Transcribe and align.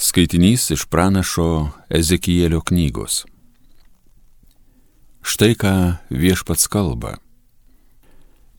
Skaitinys 0.00 0.70
iš 0.72 0.86
pranašo 0.88 1.68
Ezekijėlio 1.92 2.62
knygos. 2.64 3.26
Štai 5.20 5.52
ką 5.60 5.72
viešpats 6.08 6.70
kalba. 6.72 7.18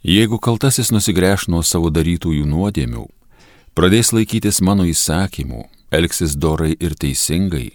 Jeigu 0.06 0.38
kaltasis 0.38 0.94
nusigręš 0.94 1.48
nuo 1.50 1.64
savo 1.66 1.90
darytųjų 1.90 2.46
nuodėmių, 2.46 3.08
pradės 3.74 4.14
laikytis 4.14 4.62
mano 4.62 4.86
įsakymų, 4.86 5.66
elgsis 5.90 6.38
dorai 6.38 6.76
ir 6.78 6.94
teisingai, 6.94 7.72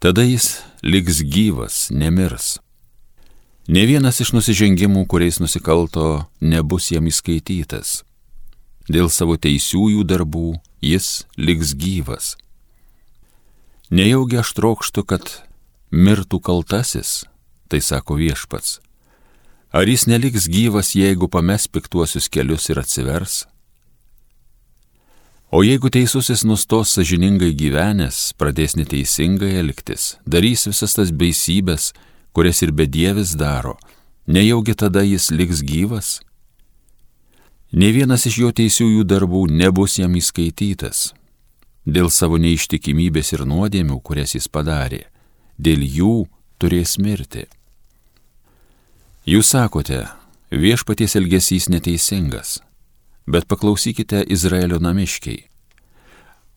tada 0.00 0.24
jis 0.24 0.64
liks 0.80 1.20
gyvas, 1.20 1.90
nemirs. 1.92 2.56
Ne 3.68 3.84
vienas 3.84 4.24
iš 4.24 4.32
nusižengimų, 4.32 5.04
kuriais 5.04 5.36
nusikalto, 5.36 6.24
nebus 6.40 6.94
jam 6.96 7.12
įskaitytas. 7.12 8.06
Dėl 8.88 9.12
savo 9.12 9.36
teisiųjų 9.36 10.08
darbų 10.08 10.54
jis 10.80 11.18
liks 11.36 11.76
gyvas 11.76 12.38
Nejaugi 13.90 14.38
aš 14.38 14.52
trokštų, 14.54 15.02
kad 15.02 15.30
mirtų 15.90 16.38
kaltasis, 16.46 17.24
tai 17.66 17.80
sako 17.82 18.20
viešpats. 18.20 18.78
Ar 19.74 19.86
jis 19.86 20.06
neliks 20.06 20.46
gyvas, 20.50 20.92
jeigu 20.94 21.26
pames 21.26 21.66
piktuosius 21.66 22.30
kelius 22.30 22.68
ir 22.70 22.78
atsivers? 22.78 23.44
O 25.50 25.64
jeigu 25.66 25.90
teisusis 25.90 26.44
nustos 26.46 26.94
sažiningai 26.94 27.50
gyvenęs, 27.58 28.30
pradės 28.38 28.76
neteisingai 28.78 29.56
elgtis, 29.58 30.16
darys 30.22 30.68
visas 30.70 30.94
tas 30.94 31.10
baisybės, 31.10 31.90
kurias 32.30 32.62
ir 32.62 32.70
bedievis 32.70 33.34
daro, 33.34 33.74
nejaugi 34.30 34.78
tada 34.78 35.02
jis 35.02 35.32
liks 35.34 35.66
gyvas? 35.66 36.20
Ne 37.74 37.90
vienas 37.90 38.30
iš 38.30 38.38
jo 38.38 38.54
teisiųjų 38.54 39.02
darbų 39.02 39.48
nebus 39.50 39.98
jam 39.98 40.14
įskaitytas, 40.14 41.10
dėl 41.86 42.10
savo 42.10 42.38
neištikimybės 42.40 43.32
ir 43.36 43.46
nuodėmių, 43.48 44.00
kurias 44.04 44.34
jis 44.36 44.48
padarė, 44.48 45.06
dėl 45.58 45.84
jų 45.84 46.14
turės 46.60 46.96
mirti. 46.98 47.46
Jūs 49.28 49.52
sakote, 49.52 50.06
viešpaties 50.50 51.16
elgesys 51.20 51.68
neteisingas, 51.68 52.58
bet 53.26 53.46
paklausykite 53.46 54.24
Izraelio 54.28 54.80
namiškiai. 54.82 55.46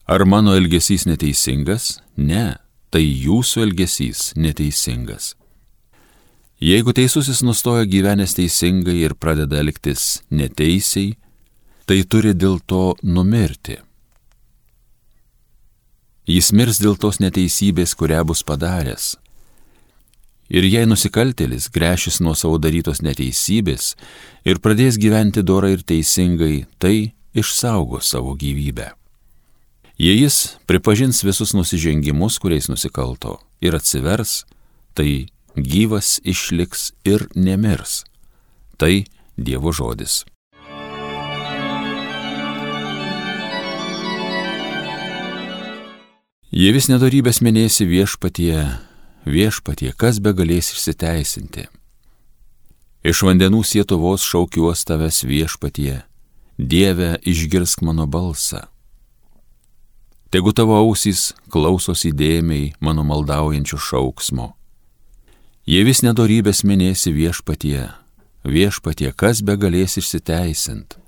Ar 0.06 0.24
mano 0.28 0.52
elgesys 0.56 1.06
neteisingas? 1.08 2.00
Ne, 2.16 2.58
tai 2.92 3.04
jūsų 3.04 3.62
elgesys 3.64 4.32
neteisingas. 4.36 5.32
Jeigu 6.64 6.92
teisusis 6.96 7.40
nustoja 7.44 7.86
gyvenęs 7.88 8.36
teisingai 8.36 9.00
ir 9.02 9.16
pradeda 9.20 9.58
elgtis 9.60 10.22
neteisiai, 10.30 11.16
tai 11.84 12.04
turi 12.08 12.32
dėl 12.36 12.60
to 12.64 12.94
numirti. 13.02 13.80
Jis 16.24 16.52
mirs 16.56 16.80
dėl 16.80 16.96
tos 16.96 17.20
neteisybės, 17.20 17.92
kurią 17.98 18.22
bus 18.24 18.42
padaręs. 18.46 19.14
Ir 20.52 20.64
jei 20.68 20.84
nusikaltėlis 20.88 21.70
grešis 21.72 22.20
nuo 22.20 22.34
savo 22.36 22.58
darytos 22.60 23.00
neteisybės 23.04 23.94
ir 24.44 24.60
pradės 24.60 24.98
gyventi 25.00 25.44
dorai 25.44 25.74
ir 25.76 25.84
teisingai, 25.84 26.66
tai 26.78 27.14
išsaugo 27.36 28.00
savo 28.04 28.36
gyvybę. 28.36 28.92
Jei 30.00 30.18
jis 30.20 30.56
pripažins 30.66 31.22
visus 31.24 31.54
nusižengimus, 31.54 32.40
kuriais 32.42 32.68
nusikalto, 32.68 33.38
ir 33.62 33.76
atsivers, 33.78 34.42
tai 34.92 35.28
gyvas 35.56 36.18
išliks 36.24 36.92
ir 37.06 37.28
nemirs. 37.36 38.02
Tai 38.76 39.04
Dievo 39.36 39.72
žodis. 39.74 40.24
Jie 46.54 46.70
vis 46.70 46.86
nedorybės 46.86 47.40
minėsi 47.42 47.82
viešpatie, 47.82 48.60
viešpatie, 49.26 49.88
kas 49.98 50.20
be 50.22 50.30
galės 50.38 50.68
išsiteisinti. 50.70 51.64
Iš 53.02 53.22
vandenų 53.26 53.64
sietuvos 53.66 54.22
šaukiuos 54.22 54.86
tavęs 54.86 55.24
viešpatie, 55.26 56.04
Dieve 56.54 57.18
išgirsk 57.26 57.82
mano 57.82 58.06
balsą. 58.06 58.68
Tegu 60.30 60.54
tavo 60.54 60.78
ausys 60.78 61.32
klausosi 61.50 62.12
dėmiai 62.14 62.70
mano 62.78 63.02
maldaujančių 63.02 63.78
šauksmo. 63.90 64.52
Jie 65.66 65.82
vis 65.82 66.04
nedorybės 66.06 66.62
minėsi 66.62 67.10
viešpatie, 67.10 67.88
viešpatie, 68.46 69.10
kas 69.10 69.42
be 69.42 69.58
galės 69.58 69.98
išsiteisint. 69.98 71.00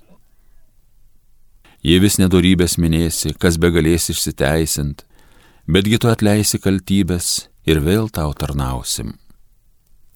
Jie 1.87 2.03
vis 2.03 2.19
nedorybės 2.19 2.81
minėsi, 2.83 3.37
kas 3.39 3.63
be 3.63 3.71
galės 3.71 4.11
išsiteisint, 4.11 5.06
betgi 5.67 5.99
tu 5.99 6.11
atleisi 6.11 6.61
kaltybės 6.63 7.49
ir 7.67 7.83
vėl 7.83 8.07
tau 8.15 8.31
tarnausim. 8.39 9.17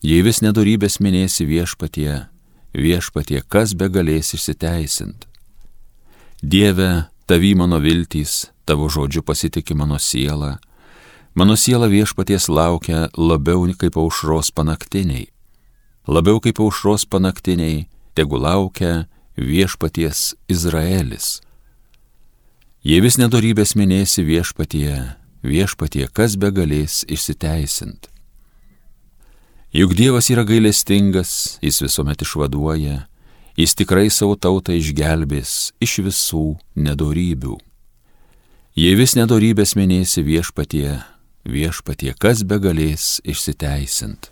Jei 0.00 0.22
vis 0.25 0.41
nedorybės 0.41 1.00
minėsi 1.03 1.44
viešpatie, 1.44 2.31
viešpatie, 2.72 3.43
kas 3.43 3.75
be 3.75 3.91
galės 3.91 4.33
išsiteisint. 4.38 5.27
Dieve, 6.41 7.11
tavy 7.27 7.53
mano 7.59 7.81
viltys, 7.83 8.49
tavo 8.65 8.88
žodžiu 8.88 9.21
pasitikė 9.27 9.75
mano 9.77 9.99
siela, 9.99 10.56
mano 11.34 11.59
siela 11.59 11.91
viešpaties 11.91 12.49
laukia 12.49 13.11
labiau 13.19 13.67
kaip 13.77 13.99
aušros 13.99 14.55
panaktiniai. 14.55 15.28
Labiau 16.09 16.41
kaip 16.41 16.62
aušros 16.62 17.05
panaktiniai, 17.05 17.88
tegu 18.15 18.38
laukia 18.41 19.06
viešpaties 19.37 20.34
Izraelis. 20.49 21.41
Jei 22.81 23.03
vis 23.05 23.19
nedorybės 23.21 23.77
minėsi 23.77 24.25
viešpatie, 24.25 25.19
viešpatie, 25.42 26.06
kas 26.12 26.36
be 26.40 26.50
galės 26.54 27.04
išsiteisint. 27.08 28.08
Juk 29.70 29.94
Dievas 29.94 30.26
yra 30.32 30.42
gailestingas, 30.42 31.60
jis 31.62 31.78
visuomet 31.84 32.24
išvaduoja, 32.24 33.04
jis 33.54 33.76
tikrai 33.78 34.08
savo 34.10 34.34
tautą 34.34 34.74
išgelbės 34.74 35.70
iš 35.78 36.00
visų 36.08 36.44
nedorybių. 36.74 37.54
Jei 38.74 38.98
vis 38.98 39.14
nedorybės 39.18 39.76
minėsi 39.78 40.24
viešpatie, 40.26 40.98
viešpatie, 41.46 42.14
kas 42.18 42.42
be 42.42 42.58
galės 42.62 43.18
išsiteisint. 43.22 44.30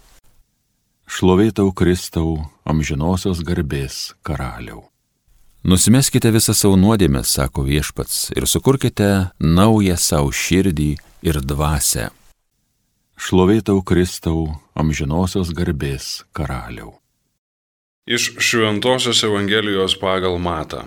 Šlovėtau 1.09 1.71
Kristau, 1.73 2.37
amžinosios 2.69 3.41
garbės 3.47 4.13
karaliau. 4.27 4.89
Nusimeskite 5.69 6.31
visą 6.33 6.55
savo 6.57 6.77
nuodėmę, 6.81 7.21
sako 7.29 7.67
viešpats, 7.67 8.31
ir 8.33 8.47
sukurkite 8.49 9.09
naują 9.39 9.99
savo 10.01 10.31
širdį 10.33 10.95
ir 11.29 11.39
dvasę. 11.45 12.07
Šlovėtau 13.21 13.83
Kristau, 13.85 14.47
amžinosios 14.73 15.51
garbės 15.59 16.07
karaliau. 16.33 16.95
Iš 18.09 18.31
Šventojios 18.41 19.21
Evangelijos 19.29 19.99
pagal 20.01 20.39
Mata. 20.41 20.87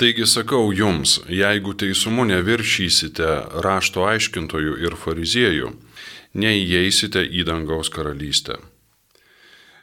Taigi 0.00 0.26
sakau 0.26 0.72
jums, 0.74 1.20
jeigu 1.30 1.76
teisumu 1.78 2.26
neviršysite 2.32 3.30
rašto 3.62 4.08
aiškintojų 4.10 4.74
ir 4.88 4.98
fariziejų, 4.98 5.70
neįeisite 6.34 7.22
į 7.22 7.46
dangaus 7.46 7.94
karalystę. 7.94 8.58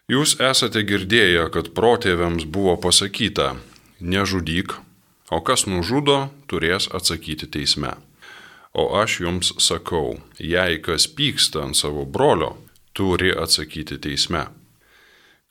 Jūs 0.07 0.37
esate 0.39 0.85
girdėję, 0.87 1.49
kad 1.51 1.73
protėviams 1.75 2.45
buvo 2.47 2.77
pasakyta, 2.79 3.57
nežudyk, 3.99 4.77
o 5.27 5.39
kas 5.43 5.65
nužudo, 5.67 6.29
turės 6.47 6.87
atsakyti 6.95 7.49
teisme. 7.51 7.91
O 8.71 8.85
aš 9.01 9.17
jums 9.25 9.49
sakau, 9.59 10.21
jei 10.39 10.77
kas 10.79 11.09
pyksta 11.11 11.65
ant 11.65 11.75
savo 11.75 12.05
brolio, 12.07 12.53
turi 12.95 13.33
atsakyti 13.35 13.97
teisme. 13.99 14.45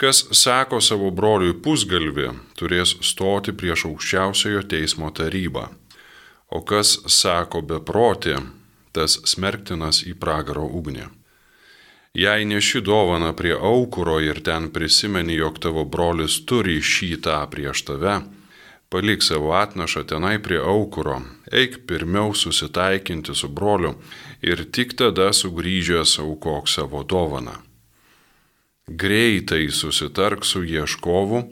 Kas 0.01 0.23
sako 0.33 0.81
savo 0.81 1.13
broliui 1.13 1.59
pusgalvi, 1.61 2.31
turės 2.57 2.97
stoti 3.05 3.53
prieš 3.53 3.85
aukščiausiojo 3.91 4.65
teismo 4.73 5.13
tarybą. 5.13 5.67
O 6.49 6.65
kas 6.65 6.97
sako 7.13 7.61
beproti, 7.61 8.41
tas 8.97 9.21
smerktinas 9.29 10.01
į 10.09 10.17
pragaro 10.17 10.65
ugnį. 10.65 11.11
Jei 12.17 12.45
neši 12.49 12.81
dovana 12.81 13.35
prie 13.37 13.53
aukuro 13.53 14.15
ir 14.25 14.39
ten 14.41 14.71
prisimeni, 14.73 15.35
jog 15.37 15.59
tavo 15.61 15.83
brolis 15.85 16.39
turi 16.49 16.79
šį 16.81 17.09
tą 17.27 17.43
prieš 17.53 17.83
tave, 17.91 18.15
palik 18.89 19.21
savo 19.27 19.53
atnašą 19.59 20.07
tenai 20.09 20.39
prie 20.47 20.57
aukuro, 20.57 21.19
eik 21.53 21.83
pirmiau 21.91 22.33
susitaikinti 22.33 23.37
su 23.37 23.51
broliu 23.59 23.93
ir 24.41 24.65
tik 24.79 24.97
tada 24.97 25.29
sugrįžęs 25.37 26.17
aukok 26.25 26.73
savo 26.73 27.05
dovaną. 27.05 27.59
Greitai 28.89 29.69
susitark 29.69 30.49
su 30.49 30.65
ieškovu, 30.65 31.45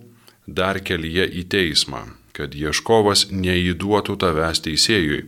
dar 0.46 0.80
kelyje 0.80 1.28
į 1.28 1.44
teismą, 1.44 2.06
kad 2.32 2.56
ieškovas 2.56 3.28
neįduotų 3.36 4.16
tavęs 4.16 4.64
teisėjui, 4.64 5.26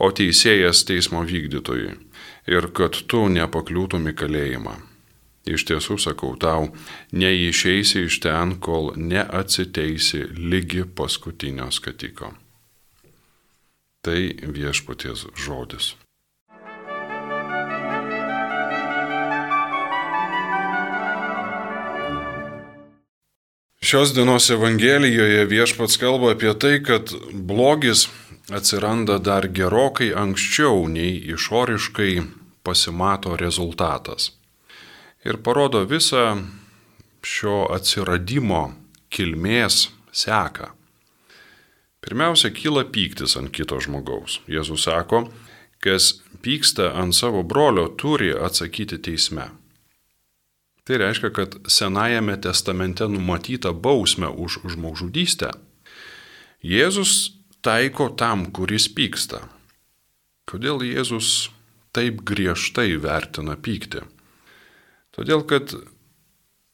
o 0.00 0.08
teisėjas 0.16 0.86
teismo 0.88 1.26
vykdytojui 1.28 2.07
ir 2.48 2.70
kad 2.74 2.96
tu 3.10 3.26
nepakliūtum 3.32 4.08
į 4.10 4.14
kalėjimą. 4.18 4.74
Iš 5.48 5.64
tiesų 5.70 5.96
sakau 6.02 6.34
tau, 6.40 6.68
neišeisi 7.12 8.04
iš 8.08 8.18
ten, 8.24 8.58
kol 8.60 8.92
neatsiteisi 8.96 10.26
lygi 10.36 10.84
paskutinio 10.84 11.70
skatiko. 11.72 12.34
Tai 14.04 14.20
viešpaties 14.58 15.24
žodis. 15.36 15.94
Šios 23.88 24.12
dienos 24.12 24.50
Evangelijoje 24.52 25.46
viešpats 25.48 25.96
kalba 25.96 26.34
apie 26.34 26.50
tai, 26.60 26.74
kad 26.84 27.08
blogis 27.32 28.08
atsiranda 28.50 29.18
dar 29.18 29.48
gerokai 29.48 30.12
anksčiau 30.16 30.88
nei 30.88 31.18
išoriškai 31.34 32.22
pasimato 32.62 33.36
rezultatas. 33.36 34.32
Ir 35.24 35.40
parodo 35.42 35.84
visą 35.84 36.38
šio 37.22 37.66
atsiradimo 37.74 38.72
kilmės 39.12 39.88
seką. 40.12 40.72
Pirmiausia, 42.00 42.52
kyla 42.54 42.86
pyktis 42.88 43.36
ant 43.36 43.50
kito 43.52 43.80
žmogaus. 43.82 44.38
Jėzus 44.48 44.86
sako, 44.86 45.26
kas 45.84 46.20
pyksta 46.44 46.92
ant 46.96 47.16
savo 47.16 47.42
brolio, 47.42 47.88
turi 47.88 48.30
atsakyti 48.32 49.00
teisme. 49.02 49.50
Tai 50.88 51.00
reiškia, 51.02 51.30
kad 51.36 51.56
Senajame 51.68 52.38
testamente 52.40 53.04
numatyta 53.10 53.74
bausmė 53.74 54.30
už 54.32 54.62
žmogžudystę 54.72 55.50
Jėzus 56.64 57.37
taiko 57.62 58.08
tam, 58.10 58.48
kuris 58.54 58.88
pyksta. 58.92 59.42
Kodėl 60.48 60.84
Jėzus 60.86 61.50
taip 61.92 62.22
griežtai 62.24 62.96
vertina 63.02 63.56
pyktį? 63.56 64.04
Todėl, 65.14 65.42
kad 65.50 65.74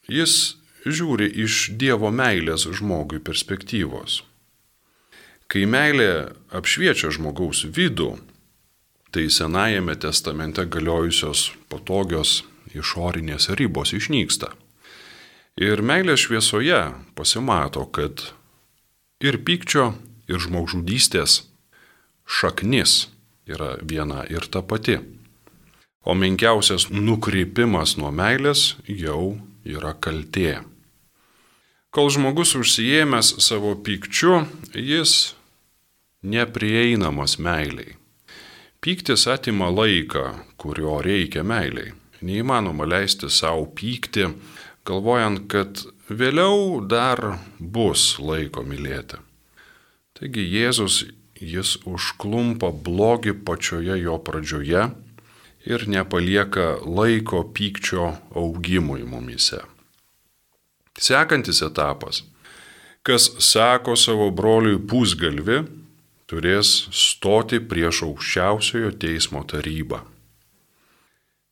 jis 0.07 0.55
žiūri 0.85 1.27
iš 1.45 1.71
Dievo 1.81 2.11
meilės 2.13 2.67
žmogui 2.69 3.19
perspektyvos. 3.19 4.21
Kai 5.49 5.65
meilė 5.69 6.33
apšviečia 6.53 7.11
žmogaus 7.13 7.65
vidų, 7.69 8.15
tai 9.13 9.27
Senajame 9.29 9.95
testamente 9.97 10.65
galiojusios 10.65 11.51
patogios 11.69 12.43
išorinės 12.75 13.49
ribos 13.57 13.93
išnyksta. 13.95 14.51
Ir 15.61 15.79
meilės 15.85 16.25
šviesoje 16.25 16.81
pasimato, 17.15 17.85
kad 17.87 18.25
ir 19.23 19.39
pykčio, 19.47 19.93
ir 20.27 20.41
žmogžudystės 20.41 21.43
šaknis 22.25 23.07
yra 23.45 23.75
viena 23.81 24.25
ir 24.29 24.47
ta 24.49 24.61
pati. 24.61 24.99
O 26.05 26.13
menkiausias 26.13 26.89
nukrypimas 26.93 27.95
nuo 27.97 28.11
meilės 28.13 28.75
jau 28.85 29.37
yra 29.65 29.95
kaltė. 29.97 30.61
Kol 31.89 32.11
žmogus 32.13 32.53
užsijėmęs 32.59 33.37
savo 33.41 33.71
pykčiu, 33.79 34.43
jis 34.75 35.33
neprieinamas 36.21 37.37
meiliai. 37.39 37.95
Pyktis 38.83 39.25
atima 39.31 39.71
laiką, 39.73 40.25
kurio 40.61 40.99
reikia 41.01 41.41
meiliai. 41.41 41.95
Neįmanoma 42.25 42.85
leisti 42.85 43.29
savo 43.33 43.65
pykti, 43.77 44.27
galvojant, 44.85 45.47
kad 45.49 45.81
vėliau 46.09 46.83
dar 46.85 47.39
bus 47.57 48.15
laiko 48.21 48.61
mylėti. 48.61 49.24
Taigi 50.15 50.45
Jėzus 50.47 51.01
jis 51.35 51.73
užklumpa 51.83 52.69
blogį 52.71 53.33
pačioje 53.43 53.97
jo 53.99 54.15
pradžioje 54.23 54.85
ir 55.67 55.83
nepalieka 55.91 56.77
laiko 56.87 57.41
pykčio 57.51 58.13
augimui 58.31 59.03
mumise. 59.03 59.59
Sekantis 60.95 61.59
etapas. 61.65 62.23
Kas 63.03 63.27
sako 63.43 63.97
savo 63.99 64.29
broliui 64.31 64.79
pusgalvi, 64.79 65.65
turės 66.31 66.87
stoti 66.95 67.59
prieš 67.59 68.05
aukščiausiojo 68.07 68.95
teismo 69.01 69.43
tarybą. 69.43 69.99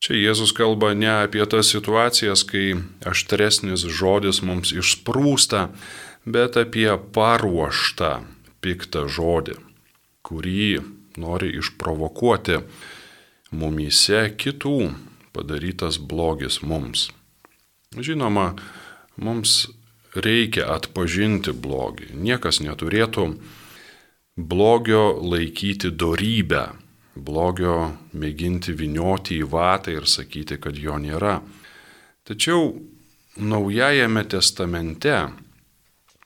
Čia 0.00 0.16
Jėzus 0.16 0.56
kalba 0.56 0.94
ne 0.96 1.12
apie 1.20 1.44
tas 1.44 1.68
situacijas, 1.72 2.48
kai 2.48 2.80
aštresnis 3.04 3.84
žodis 3.84 4.40
mums 4.40 4.72
išsprūsta, 4.72 5.68
bet 6.24 6.56
apie 6.60 6.88
paruoštą 7.12 8.33
piktą 8.64 9.04
žodį, 9.12 9.58
kurį 10.24 10.68
nori 11.20 11.52
išprovokuoti 11.60 12.62
mumyse 13.54 14.22
kitų 14.40 14.78
padarytas 15.36 15.98
blogis 16.00 16.62
mums. 16.64 17.10
Žinoma, 17.94 18.54
mums 19.20 19.68
reikia 20.14 20.66
atpažinti 20.74 21.52
blogį. 21.52 22.14
Niekas 22.16 22.62
neturėtų 22.64 23.28
blogio 24.34 25.04
laikyti 25.20 25.92
darybę 25.92 26.64
blogio 27.14 27.92
mėginti 28.10 28.74
vinioti 28.74 29.38
į 29.38 29.46
vatą 29.52 29.94
ir 29.94 30.08
sakyti, 30.10 30.58
kad 30.58 30.80
jo 30.80 30.98
nėra. 30.98 31.36
Tačiau 32.26 32.72
Naujajame 33.36 34.22
testamente 34.30 35.14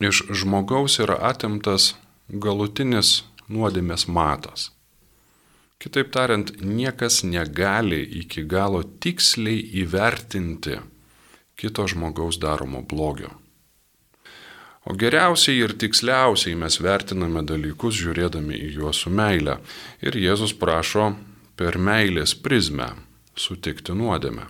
iš 0.01 0.23
žmogaus 0.29 0.99
yra 1.01 1.17
atimtas 1.31 1.95
galutinis 2.29 3.23
nuodėmės 3.49 4.07
matas. 4.09 4.71
Kitaip 5.79 6.11
tariant, 6.13 6.51
niekas 6.61 7.23
negali 7.25 8.03
iki 8.21 8.43
galo 8.45 8.83
tiksliai 8.83 9.61
įvertinti 9.83 10.81
kito 11.59 11.87
žmogaus 11.89 12.39
daromo 12.43 12.83
blogio. 12.83 13.31
O 14.89 14.95
geriausiai 14.95 15.59
ir 15.63 15.75
tiksliausiai 15.79 16.57
mes 16.59 16.79
vertiname 16.81 17.43
dalykus 17.47 17.99
žiūrėdami 17.99 18.57
į 18.57 18.69
juos 18.79 19.03
su 19.05 19.11
meile. 19.13 19.59
Ir 20.01 20.17
Jėzus 20.17 20.55
prašo 20.57 21.11
per 21.59 21.79
meilės 21.79 22.35
prizmę 22.35 22.95
sutikti 23.37 23.95
nuodėmę. 23.95 24.47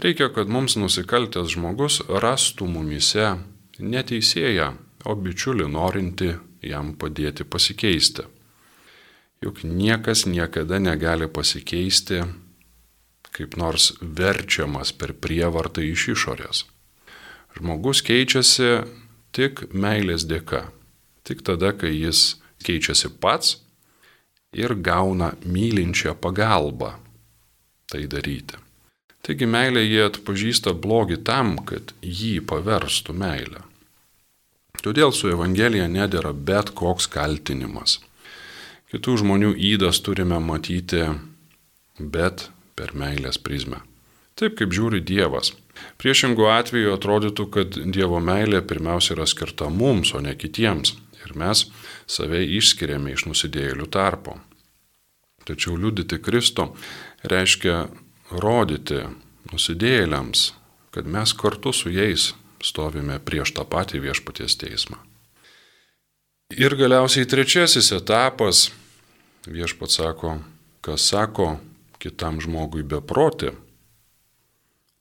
Reikia, 0.00 0.28
kad 0.34 0.48
mums 0.48 0.76
nusikaltęs 0.80 1.54
žmogus 1.54 2.00
rastų 2.08 2.68
mumise 2.70 3.34
neteisėją, 3.80 4.74
o 5.08 5.16
bičiulį 5.16 5.66
norinti 5.72 6.34
jam 6.62 6.94
padėti 6.94 7.44
pasikeisti. 7.44 8.26
Juk 9.40 9.62
niekas 9.64 10.26
niekada 10.28 10.78
negali 10.78 11.28
pasikeisti 11.28 12.24
kaip 13.34 13.56
nors 13.56 13.92
verčiamas 14.00 14.92
per 14.92 15.14
prievartą 15.14 15.84
iš 15.86 16.08
išorės. 16.14 16.64
Žmogus 17.56 18.02
keičiasi 18.06 18.82
tik 19.34 19.68
meilės 19.72 20.26
dėka. 20.28 20.66
Tik 21.26 21.44
tada, 21.46 21.72
kai 21.72 21.92
jis 21.94 22.40
keičiasi 22.66 23.12
pats 23.22 23.60
ir 24.52 24.74
gauna 24.74 25.32
mylinčią 25.46 26.16
pagalbą 26.18 26.96
tai 27.90 28.06
daryti. 28.10 28.58
Taigi 29.20 29.46
meilė 29.46 29.82
jie 29.84 30.04
atpažįsta 30.06 30.72
blogį 30.74 31.20
tam, 31.26 31.58
kad 31.68 31.92
jį 32.00 32.40
paverstų 32.50 33.14
meilę. 33.14 33.62
Todėl 34.80 35.12
su 35.12 35.28
Evangelija 35.28 35.88
nedėra 35.92 36.32
bet 36.32 36.72
koks 36.76 37.08
kaltinimas. 37.12 37.98
Kitų 38.90 39.18
žmonių 39.20 39.52
įdas 39.70 40.00
turime 40.02 40.40
matyti, 40.42 41.04
bet 42.00 42.48
per 42.74 42.94
meilės 42.96 43.38
prizmę. 43.38 43.82
Taip 44.40 44.56
kaip 44.56 44.72
žiūri 44.72 45.02
Dievas. 45.04 45.52
Priešingų 46.00 46.48
atveju 46.48 46.94
atrodytų, 46.96 47.46
kad 47.52 47.76
Dievo 47.92 48.22
meilė 48.24 48.62
pirmiausia 48.64 49.14
yra 49.18 49.28
skirta 49.28 49.68
mums, 49.68 50.14
o 50.16 50.22
ne 50.24 50.32
kitiems. 50.32 50.96
Ir 51.20 51.36
mes 51.36 51.66
save 52.08 52.40
išskiriame 52.56 53.12
iš 53.12 53.26
nusidėjėlių 53.28 53.86
tarpo. 53.92 54.38
Tačiau 55.44 55.76
liudyti 55.76 56.16
Kristo 56.24 56.70
reiškia 57.28 57.82
rodyti 58.32 59.04
nusidėjėliams, 59.52 60.50
kad 60.94 61.04
mes 61.04 61.36
kartu 61.36 61.74
su 61.76 61.92
jais 61.92 62.30
stovime 62.62 63.18
prieš 63.18 63.54
tą 63.56 63.64
patį 63.64 64.02
viešpaties 64.06 64.56
teismą. 64.60 64.98
Ir 66.50 66.74
galiausiai 66.74 67.28
trečiasis 67.30 67.92
etapas, 67.94 68.70
viešpats 69.46 70.00
sako, 70.00 70.38
kas 70.82 71.06
sako 71.12 71.52
kitam 72.02 72.40
žmogui 72.42 72.82
beproti, 72.82 73.52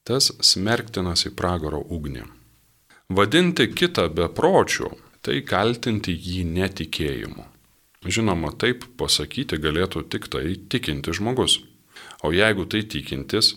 tas 0.06 0.32
smerktinas 0.46 1.26
į 1.26 1.34
pragaro 1.38 1.82
ugnį. 1.82 2.28
Vadinti 3.10 3.66
kitą 3.74 4.06
bepročių- 4.14 4.92
tai 5.26 5.42
kaltinti 5.42 6.14
jį 6.14 6.44
netikėjimu. 6.46 7.46
Žinoma, 8.06 8.54
taip 8.58 8.86
pasakyti 8.98 9.58
galėtų 9.58 10.08
tik 10.10 10.28
tai 10.30 10.56
tikinti 10.56 11.12
žmogus. 11.12 11.60
O 12.24 12.32
jeigu 12.32 12.66
tai 12.70 12.84
tikintis, 12.84 13.56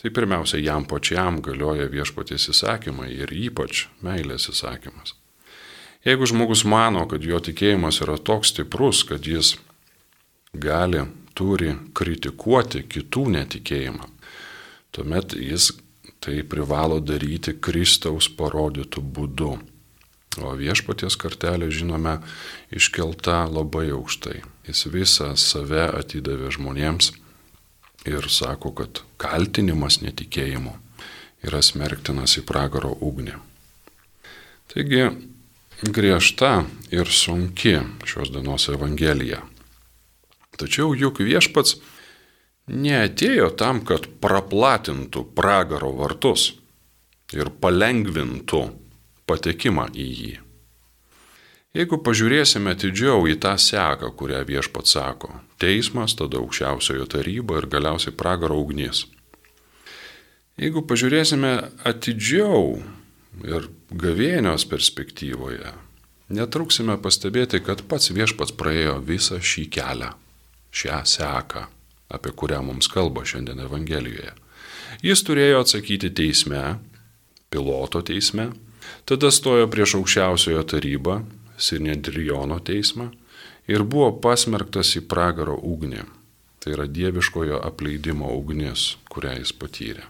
tai 0.00 0.10
pirmiausia 0.10 0.60
jam 0.64 0.86
pačiam 0.88 1.42
galioja 1.44 1.88
viešpaties 1.92 2.48
įsakymai 2.54 3.10
ir 3.12 3.32
ypač 3.36 3.86
meilės 4.04 4.48
įsakymas. 4.52 5.14
Jeigu 6.04 6.24
žmogus 6.24 6.64
mano, 6.64 7.04
kad 7.04 7.20
jo 7.20 7.36
tikėjimas 7.44 8.00
yra 8.00 8.16
toks 8.16 8.54
stiprus, 8.54 9.02
kad 9.04 9.26
jis 9.28 9.58
gali, 10.56 11.04
turi 11.36 11.74
kritikuoti 11.92 12.86
kitų 12.88 13.26
netikėjimą, 13.36 14.08
tuomet 14.96 15.36
jis 15.36 15.74
tai 16.20 16.40
privalo 16.44 17.00
daryti 17.04 17.54
Kristaus 17.60 18.28
parodytų 18.32 19.04
būdu. 19.04 19.52
O 20.40 20.52
viešpaties 20.54 21.16
kartelė, 21.18 21.68
žinome, 21.74 22.20
iškelta 22.70 23.42
labai 23.50 23.88
aukštai. 23.90 24.38
Jis 24.68 24.84
visą 24.92 25.32
save 25.36 25.88
atidavė 25.98 26.52
žmonėms 26.54 27.10
ir 28.08 28.28
sako, 28.32 28.72
kad 28.76 29.02
kaltinimas 29.20 30.00
netikėjimu 30.04 30.72
yra 31.46 31.60
smerktinas 31.64 32.36
į 32.40 32.44
pragaro 32.48 32.92
ugnį. 33.00 33.36
Taigi 34.70 35.06
griežta 35.82 36.64
ir 36.92 37.08
sunki 37.08 37.78
šios 38.08 38.32
dienos 38.34 38.68
evangelija. 38.72 39.40
Tačiau 40.60 40.92
juk 40.94 41.22
viešpats 41.24 41.78
neatėjo 42.70 43.50
tam, 43.56 43.80
kad 43.86 44.06
praplatintų 44.22 45.24
pragaro 45.34 45.94
vartus 45.96 46.50
ir 47.32 47.50
palengvintų 47.62 48.62
patekimą 49.26 49.88
į 49.94 50.06
jį. 50.20 50.36
Jeigu 51.70 52.00
pažiūrėsime 52.02 52.72
atidžiau 52.74 53.28
į 53.30 53.36
tą 53.38 53.52
seką, 53.54 54.08
kurią 54.18 54.40
viešpat 54.48 54.90
sako- 54.90 55.28
teismas, 55.62 56.16
tada 56.18 56.40
aukščiausiojo 56.42 57.06
taryba 57.06 57.58
ir 57.58 57.68
galiausiai 57.70 58.10
pragaro 58.10 58.58
ugnis. 58.58 59.06
Jeigu 60.58 60.82
pažiūrėsime 60.82 61.70
atidžiau 61.86 62.82
ir 63.44 63.68
gavėnios 63.94 64.66
perspektyvoje, 64.66 65.70
netruksime 66.28 66.98
pastebėti, 66.98 67.62
kad 67.62 67.86
pats 67.86 68.10
viešpats 68.10 68.50
praėjo 68.50 68.98
visą 69.06 69.38
šį 69.38 69.70
kelią, 69.70 70.12
šią 70.72 71.06
seką, 71.06 71.66
apie 72.10 72.30
kurią 72.32 72.64
mums 72.64 72.88
kalba 72.88 73.22
šiandien 73.22 73.60
Evangelijoje. 73.60 74.32
Jis 75.02 75.22
turėjo 75.22 75.60
atsakyti 75.62 76.10
teisme, 76.10 76.80
piloto 77.48 78.02
teisme, 78.02 78.52
tada 79.06 79.30
stojo 79.30 79.70
prieš 79.70 79.94
aukščiausiojo 79.94 80.66
tarybą 80.66 81.22
Sinedriono 81.60 82.58
teismą 82.64 83.10
ir 83.70 83.84
buvo 83.84 84.10
pasmerktas 84.24 84.94
į 84.98 85.04
pragaro 85.10 85.56
ugnį. 85.56 86.06
Tai 86.60 86.74
yra 86.74 86.84
dieviškojo 86.84 87.60
apleidimo 87.64 88.28
ugnis, 88.36 88.96
kurią 89.08 89.38
jis 89.38 89.52
patyrė. 89.56 90.02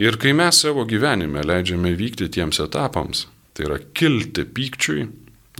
Ir 0.00 0.16
kai 0.18 0.32
mes 0.34 0.56
savo 0.64 0.86
gyvenime 0.88 1.44
leidžiame 1.44 1.92
vykti 1.94 2.30
tiems 2.32 2.58
etapams, 2.64 3.26
tai 3.54 3.68
yra 3.68 3.76
kilti 3.94 4.46
pykčiui, 4.56 5.04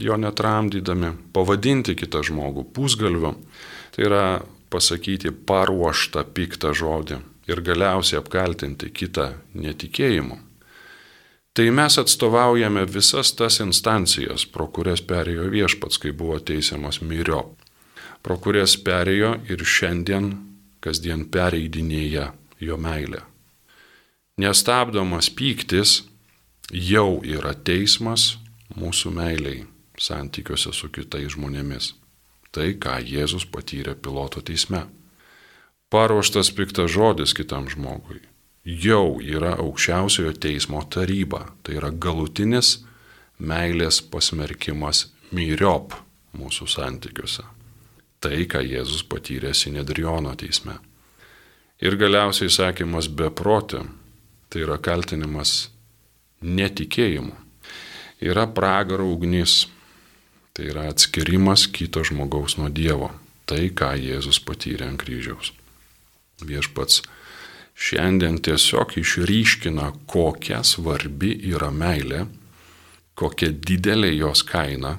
jo 0.02 0.16
netramdydami, 0.18 1.12
pavadinti 1.36 1.94
kitą 1.94 2.24
žmogų 2.26 2.64
pusgalviu, 2.74 3.34
tai 3.94 4.08
yra 4.08 4.24
pasakyti 4.72 5.30
paruoštą 5.46 6.24
piktą 6.34 6.72
žodį 6.74 7.20
ir 7.46 7.62
galiausiai 7.62 8.18
apkaltinti 8.18 8.90
kitą 8.90 9.28
netikėjimu, 9.54 10.40
tai 11.54 11.70
mes 11.70 11.98
atstovaujame 11.98 12.82
visas 12.86 13.32
tas 13.32 13.60
instancijas, 13.62 14.46
pro 14.46 14.66
kurias 14.66 15.02
perėjo 15.02 15.46
viešpats, 15.52 16.00
kai 16.02 16.10
buvo 16.10 16.40
teisiamas 16.42 16.98
myrio, 17.00 17.44
pro 18.26 18.36
kurias 18.42 18.74
perėjo 18.74 19.36
ir 19.46 19.62
šiandien 19.62 20.32
kasdien 20.82 21.22
pereidinėja 21.30 22.32
jo 22.58 22.76
meilė. 22.76 23.22
Nestabdomas 24.42 25.30
pyktis 25.30 26.02
jau 26.74 27.22
yra 27.22 27.54
teismas 27.54 28.34
mūsų 28.74 29.14
meiliai 29.14 29.62
santykiuose 29.94 30.74
su 30.74 30.90
kitais 30.90 31.36
žmonėmis. 31.36 31.92
Tai, 32.50 32.66
ką 32.82 32.98
Jėzus 33.06 33.46
patyrė 33.46 33.94
piloto 33.94 34.42
teisme. 34.42 34.84
Paruoštas 35.90 36.50
piktas 36.54 36.90
žodis 36.90 37.34
kitam 37.34 37.70
žmogui 37.70 38.22
jau 38.64 39.20
yra 39.20 39.54
aukščiausiojo 39.60 40.32
teismo 40.40 40.82
taryba. 40.90 41.46
Tai 41.62 41.76
yra 41.78 41.90
galutinis 41.90 42.78
meilės 43.38 44.00
pasmerkimas 44.02 45.08
myriop 45.34 45.94
mūsų 46.34 46.68
santykiuose. 46.70 47.44
Tai, 48.24 48.36
ką 48.48 48.62
Jėzus 48.64 49.04
patyrė 49.04 49.52
Sinedriono 49.54 50.32
teisme. 50.40 50.78
Ir 51.84 51.98
galiausiai 52.00 52.48
sakymas 52.48 53.10
beprotė, 53.12 53.82
tai 54.48 54.62
yra 54.64 54.78
kaltinimas 54.80 55.68
netikėjimu. 56.40 57.34
Yra 58.24 58.46
pragaro 58.48 59.10
ugnis, 59.12 59.66
tai 60.56 60.70
yra 60.70 60.86
atskirimas 60.88 61.66
kito 61.68 62.00
žmogaus 62.06 62.56
nuo 62.56 62.70
Dievo. 62.72 63.10
Tai, 63.44 63.60
ką 63.76 63.90
Jėzus 64.00 64.38
patyrė 64.40 64.86
ant 64.88 65.02
kryžiaus. 65.02 65.52
Viešpats 66.40 67.02
šiandien 67.74 68.38
tiesiog 68.38 68.96
išryškina, 68.98 69.92
kokia 70.06 70.62
svarbi 70.64 71.34
yra 71.50 71.70
meilė, 71.74 72.24
kokia 73.14 73.50
didelė 73.50 74.14
jos 74.14 74.42
kaina 74.46 74.98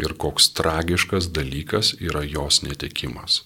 ir 0.00 0.16
koks 0.18 0.52
tragiškas 0.58 1.30
dalykas 1.32 1.94
yra 2.00 2.24
jos 2.26 2.62
netekimas. 2.62 3.42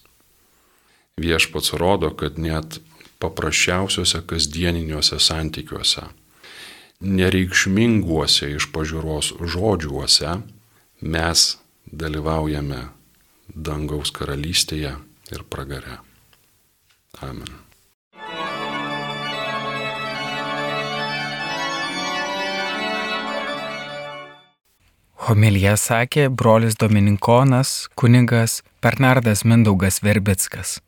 Viešpats 1.18 1.74
rodo, 1.74 2.10
kad 2.14 2.38
net 2.38 2.78
paprasčiausiuose 3.18 4.22
kasdieniniuose 4.30 5.18
santykiuose, 5.18 6.06
nereikšminguose 7.00 8.52
iš 8.54 8.70
pažiūros 8.74 9.34
žodžiuose 9.42 10.38
mes 11.02 11.46
dalyvaujame 11.90 12.82
dangaus 13.54 14.14
karalystėje 14.14 14.94
ir 15.32 15.46
pragare. 15.50 15.98
Amen. 17.22 17.67
Homilyje 25.28 25.74
sakė 25.76 26.22
brolis 26.32 26.78
Dominikonas, 26.80 27.72
kunigas 28.00 28.62
Bernardas 28.80 29.44
Mindaugas 29.44 30.00
Verbickas. 30.00 30.78